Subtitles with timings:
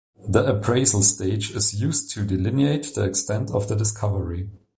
[0.27, 4.49] The Appraisal stage is used to delineate the extent of the discovery.